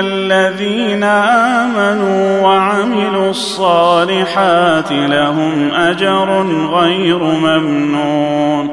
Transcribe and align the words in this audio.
الذين 0.00 1.04
آمنوا 1.04 2.40
وعملوا 2.40 3.30
الصالحات 3.30 4.92
لهم 4.92 5.70
أجر 5.74 6.46
غير 6.72 7.18
ممنون. 7.18 8.70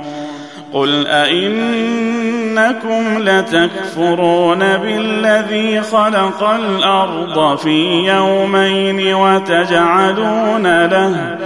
قل 0.73 1.07
أئنكم 1.07 3.03
لتكفرون 3.19 4.59
بالذي 4.59 5.81
خلق 5.81 6.43
الأرض 6.43 7.57
في 7.57 8.07
يومين 8.07 9.13
وتجعلون 9.15 10.85
له 10.85 11.37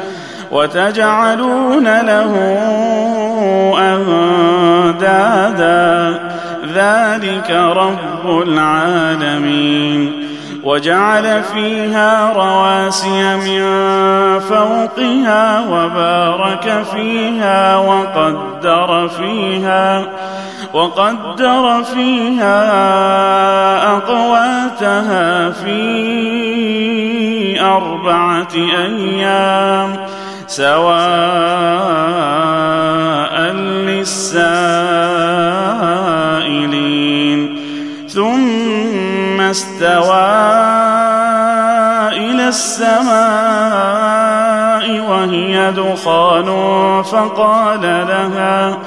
وتجعلون 0.51 1.83
له 1.83 2.35
أندادا. 4.99 6.32
ذلك 6.75 7.51
رب 7.51 8.41
العالمين. 8.47 10.23
وجعل 10.63 11.43
فيها 11.43 12.33
رواسي 12.33 13.35
من 13.35 13.63
فوقها 14.39 15.59
وبارك 15.69 16.85
فيها 16.95 17.77
وقدر 17.77 19.07
فيها 19.07 20.05
وقدر 20.73 21.83
فيها 21.83 22.63
أقواتها 23.97 25.49
في 25.49 25.81
أربعة 27.61 28.53
أيام 28.55 29.95
سواء 30.47 30.93
للسائلين 33.87 35.12
استوى 39.53 40.33
إلى 42.17 42.47
السماء 42.47 42.93
وهي 45.09 45.71
دخان 45.71 46.49
فقال 47.03 47.81
لها 47.81 48.77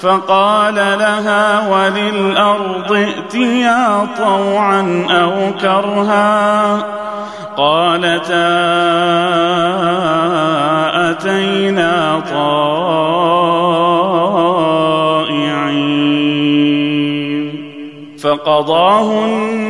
فقال 0.00 0.74
لها 0.74 1.68
وللأرض 1.68 2.92
ائتيا 2.92 4.06
طوعا 4.18 5.06
أو 5.10 5.32
كرها. 5.60 6.84
قالتا 7.56 8.50
أتينا 11.10 12.20
طائعين. 12.30 13.20
فقضاهن 18.22 19.69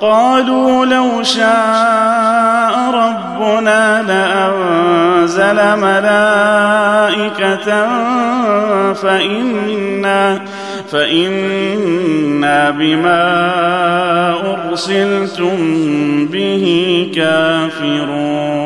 قالوا 0.00 0.86
لو 0.86 1.22
شاء 1.22 2.74
ربنا 2.94 4.02
لأنزل 4.02 5.76
ملائكة 5.76 7.68
فإنا 8.92 10.40
فإنا 10.90 12.70
بما 12.70 13.26
أرسلتم 14.54 15.56
به 16.26 16.66
كافرون. 17.14 18.65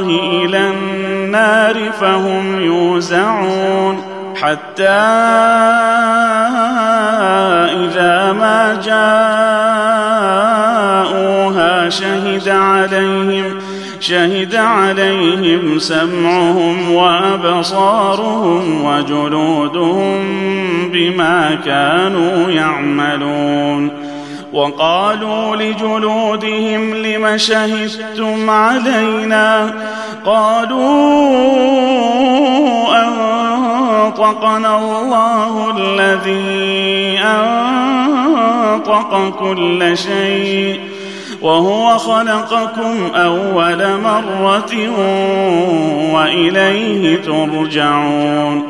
الله 0.00 0.44
إلى 0.44 0.70
النار 0.70 1.92
فهم 1.92 2.60
يوزعون 2.60 4.02
حتى 4.42 4.88
إذا 7.68 8.32
ما 8.32 8.80
جاءوها 11.04 11.90
شهد 11.90 12.48
عليهم 12.48 13.58
شهد 14.00 14.54
عليهم 14.54 15.78
سمعهم 15.78 16.94
وأبصارهم 16.94 18.84
وجلودهم 18.84 20.20
بما 20.92 21.58
كانوا 21.64 22.50
يعملون. 22.50 23.99
وقالوا 24.52 25.56
لجلودهم 25.56 26.94
لم 26.94 27.36
شهدتم 27.36 28.50
علينا 28.50 29.74
قالوا 30.24 30.90
أنطقنا 33.06 34.78
الله 34.78 35.76
الذي 35.76 37.18
أنطق 37.24 39.10
كل 39.38 39.98
شيء 39.98 40.80
وهو 41.42 41.98
خلقكم 41.98 43.10
أول 43.14 44.00
مرة 44.00 44.72
وإليه 46.14 47.16
ترجعون 47.22 48.69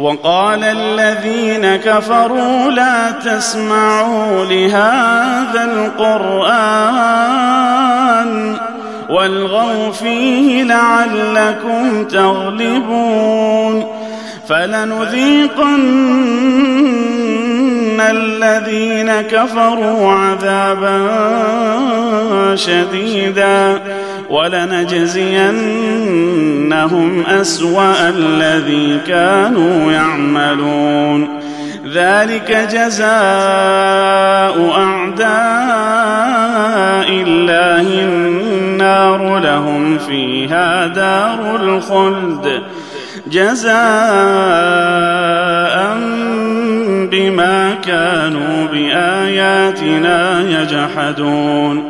وقال 0.00 0.64
الذين 0.64 1.76
كفروا 1.76 2.70
لا 2.70 3.10
تسمعوا 3.10 4.44
لهذا 4.44 5.64
القرآن 5.64 6.80
والغوا 9.10 9.90
فيه 9.92 10.62
لعلكم 10.62 12.04
تغلبون 12.04 13.86
فلنذيقن 14.48 15.80
الذين 18.00 19.20
كفروا 19.20 20.12
عذابا 20.12 21.08
شديدا 22.54 23.80
ولنجزينهم 24.30 25.26
أسوأ 27.26 28.08
الذي 28.08 28.98
كانوا 29.06 29.92
يعملون. 29.92 31.40
ذلك 31.94 32.68
جزاء 32.72 33.10
أعداء 34.76 35.30
الله 37.10 38.02
النار 38.02 39.38
لهم 39.38 39.98
فيها 39.98 40.86
دار 40.86 41.56
الخلد. 41.62 42.62
جزاء 43.26 43.70
بما 47.12 47.74
كانوا 47.86 48.66
بآياتنا 48.72 50.40
يجحدون. 50.40 51.89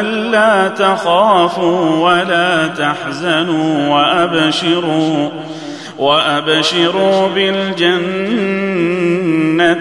ألا 0.00 0.68
تخافوا 0.68 2.10
ولا 2.10 2.66
تحزنوا 2.66 3.88
وأبشروا. 3.88 5.30
وأبشروا 6.02 7.28
بالجنة 7.28 8.02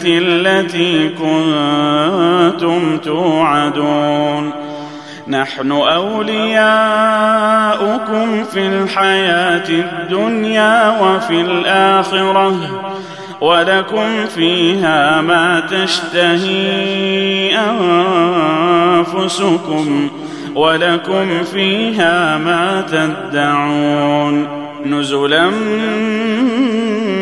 التي 0.06 1.10
كنتم 1.10 2.98
توعدون. 2.98 4.52
نحن 5.28 5.72
أولياؤكم 5.72 6.44
في 8.44 8.68
الحياة 8.68 9.70
الدنيا 9.70 11.00
وفي 11.02 11.42
الآخرة 11.42 12.82
ولكم 13.42 14.26
فيها 14.26 15.22
ما 15.22 15.60
تشتهي 15.60 17.56
أنفسكم 19.00 20.10
ولكم 20.56 21.44
فيها 21.44 22.38
ما 22.38 22.86
تدعون. 22.92 24.61
نزلا 24.86 25.50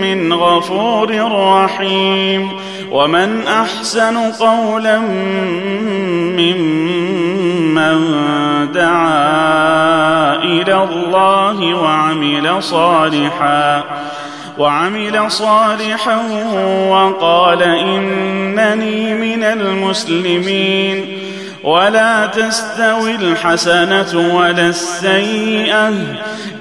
من 0.01 0.33
غفور 0.33 1.31
رحيم. 1.31 2.49
ومن 2.91 3.47
أحسن 3.47 4.17
قولا 4.17 4.99
ممن 6.39 7.97
دعا 8.73 10.35
إلى 10.35 10.83
الله 10.83 11.75
وعمل 11.75 12.63
صالحا 12.63 13.83
وعمل 14.57 15.31
صالحا 15.31 16.17
وقال 16.89 17.63
إنني 17.63 19.13
من 19.13 19.43
المسلمين. 19.43 21.18
ولا 21.63 22.25
تستوي 22.25 23.15
الحسنة 23.15 24.35
ولا 24.35 24.67
السيئة. 24.67 25.93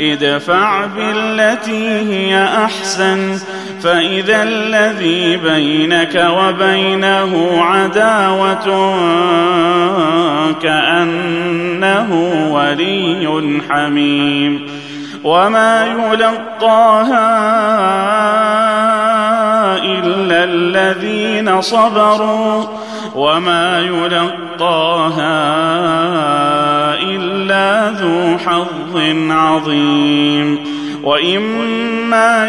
ادفع 0.00 0.86
بالتي 0.86 1.88
هي 1.88 2.48
أحسن. 2.64 3.38
فإذا 3.82 4.42
الذي 4.42 5.36
بينك 5.36 6.26
وبينه 6.30 7.62
عداوة 7.64 8.94
كأنه 10.62 12.12
ولي 12.52 13.60
حميم. 13.70 14.66
وما 15.24 15.86
يلقاها 15.86 17.38
صبروا 21.60 22.64
وما 23.14 23.80
يلقاها 23.80 25.38
إلا 27.02 27.90
ذو 27.90 28.38
حظ 28.38 28.96
عظيم 29.30 30.58
وإما 31.02 32.48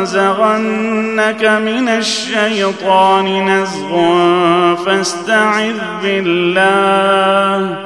ينزغنك 0.00 1.44
من 1.44 1.88
الشيطان 1.88 3.48
نزغ 3.48 3.94
فاستعذ 4.74 5.78
بالله 6.02 7.78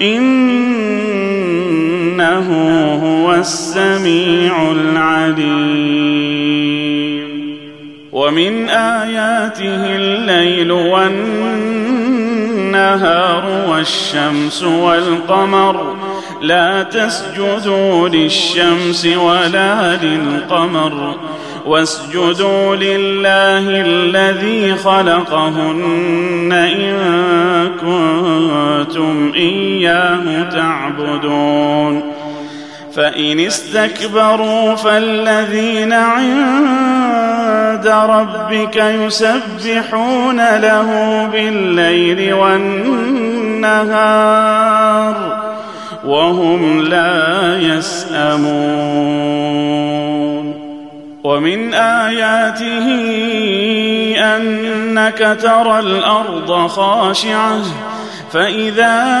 إنه 0.00 0.90
هو 3.02 3.34
السميع 3.34 4.72
العليم 4.72 6.89
ومن 8.20 8.68
آياته 8.68 9.96
الليل 9.96 10.72
والنهار 10.72 11.84
والشمس 13.68 14.62
والقمر 14.62 15.96
لا 16.42 16.82
تسجدوا 16.82 18.08
للشمس 18.08 19.06
ولا 19.06 19.96
للقمر 19.96 21.16
واسجدوا 21.66 22.76
لله 22.76 23.80
الذي 23.80 24.74
خلقهن 24.74 26.52
إن 26.52 26.96
كنتم 27.80 29.32
إياه 29.36 30.42
تعبدون 30.50 32.12
فإن 32.96 33.40
استكبروا 33.40 34.74
فالذين 34.74 35.92
عند 35.92 36.99
ربك 37.86 38.76
يسبحون 38.76 40.36
له 40.36 41.28
بالليل 41.32 42.34
والنهار 42.34 43.70
وهم 46.04 46.82
لا 46.82 47.56
يسأمون. 47.60 49.30
ومن 51.24 51.74
آياته 51.74 52.86
أنك 54.18 55.38
ترى 55.42 55.78
الأرض 55.78 56.66
خاشعة 56.66 57.62
فإذا 58.32 59.20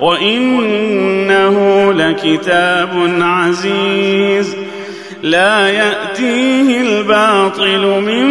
وإنه 0.00 1.92
لكتاب 1.92 2.90
عزيز 3.20 4.56
لا 5.22 5.68
يأتيه 5.68 6.80
الباطل 6.80 8.02
من 8.06 8.28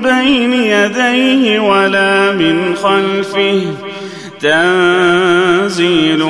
بين 0.00 0.52
يديه 0.52 1.60
ولا 1.60 2.32
من 2.32 2.74
خلفه. 2.74 3.62
تنزيل 4.40 6.24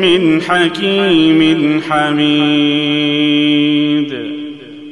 من 0.00 0.42
حكيم 0.42 1.80
حميد. 1.90 3.15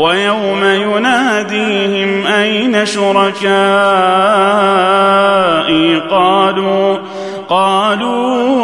ويوم 0.00 0.64
يناديهم 0.64 2.26
أين 2.26 2.86
شركائي؟ 2.86 3.40
قالوا 6.10 6.98
قالوا 7.48 8.60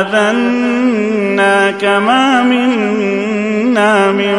اذناك 0.00 1.84
ما 1.84 2.42
منا 2.42 4.12
من 4.12 4.36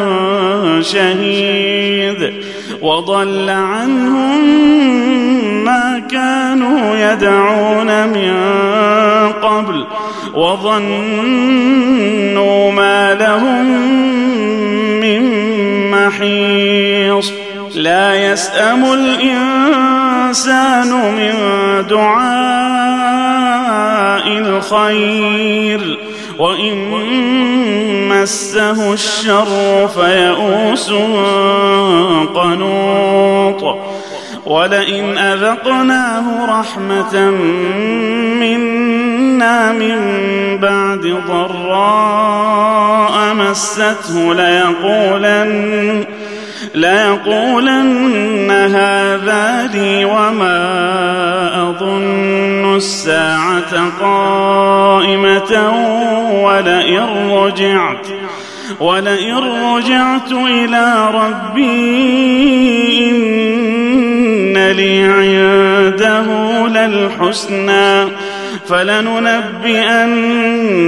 شهيد. 0.82 2.32
وضل 2.82 3.50
عنهم 3.50 4.44
ما 5.64 6.02
كانوا 6.10 6.96
يدعون 6.96 8.08
من 8.08 8.34
قبل. 9.42 9.86
وظنوا 10.34 10.72
ما 12.72 13.14
لهم 13.14 14.05
محيص. 16.06 17.32
لا 17.74 18.32
يسأم 18.32 18.84
الإنسان 18.92 20.90
من 20.90 21.34
دعاء 21.86 22.26
الخير. 24.28 25.98
وإن 26.38 26.90
مسه 28.08 28.92
الشر 28.92 29.88
فيئوس 29.88 30.90
قنوط. 32.34 33.78
ولئن 34.46 35.18
أذقناه 35.18 36.60
رحمة 36.60 37.30
منا 38.40 39.72
من 39.72 39.98
بعد 40.58 41.22
ضراء 41.28 43.05
مسته 43.50 44.34
ليقولن 44.34 46.04
ليقولن 46.74 48.50
هذا 48.50 49.70
لي 49.74 50.04
وما 50.04 50.56
أظن 51.62 52.76
الساعة 52.76 53.90
قائمة 54.00 55.72
ولئن 56.44 57.30
رجعت 57.30 58.06
ولئن 58.80 59.36
رجعت 59.74 60.32
إلى 60.32 61.10
ربي 61.14 61.76
إن 63.10 64.56
لي 64.72 65.02
عنده 65.02 66.26
للحسنى. 66.66 68.06
فلننبئن 68.68 70.08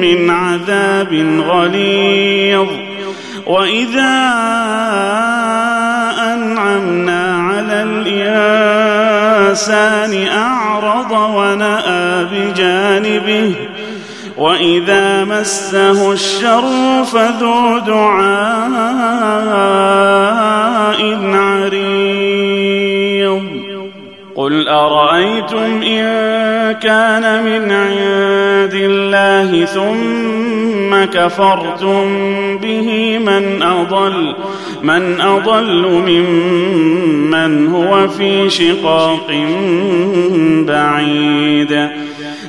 من 0.00 0.30
عذاب 0.30 1.40
غليظ. 1.48 2.68
وإذا 3.46 4.32
أنعمنا 6.34 7.36
على 7.36 7.82
الإنسان 9.46 10.26
أعرض 10.28 11.12
ونأى 11.12 12.24
بجانبه 12.24 13.54
وإذا 14.36 15.24
مسه 15.24 16.12
الشر 16.12 17.04
فذو 17.04 17.78
دعاء 17.78 18.26
عريض. 21.32 21.96
قل 24.36 24.68
أرأيتم 24.68 25.82
إن 25.82 26.04
كان 26.72 27.44
من 27.44 27.72
عند 27.72 28.74
الله 28.74 29.64
ثم 29.64 31.04
كفرتم 31.04 32.04
به 32.58 33.18
من 33.18 33.62
أضل 33.62 34.34
من 34.82 35.20
أضل 35.20 36.02
ممن 36.06 37.68
هو 37.68 38.08
في 38.08 38.50
شقاق 38.50 39.30
بعيد. 40.66 41.88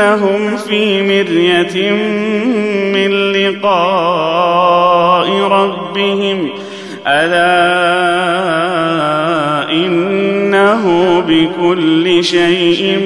إنهم 0.00 0.56
في 0.56 1.02
مرية 1.02 1.92
من 2.92 3.32
لقاء 3.32 5.28
ربهم. 5.30 6.48
ألا 7.06 7.50
إنه 9.72 10.84
بكل 11.28 12.24
شيء 12.24 12.98